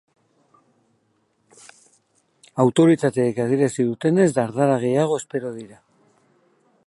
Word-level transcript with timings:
Autoritateek 2.63 3.43
adierazi 3.45 3.87
dutenez, 3.91 4.27
dardara 4.41 4.81
gehiago 4.87 5.21
espero 5.25 5.55
dira. 5.61 5.81